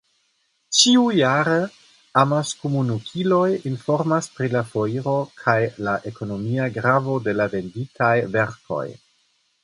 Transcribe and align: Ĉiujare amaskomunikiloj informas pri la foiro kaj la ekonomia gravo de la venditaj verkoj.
Ĉiujare 0.75 1.57
amaskomunikiloj 2.21 3.49
informas 3.71 4.29
pri 4.37 4.49
la 4.53 4.63
foiro 4.69 5.13
kaj 5.41 5.55
la 5.89 5.93
ekonomia 6.13 6.65
gravo 6.79 7.19
de 7.27 7.35
la 7.37 7.47
venditaj 7.53 8.09
verkoj. 8.37 8.87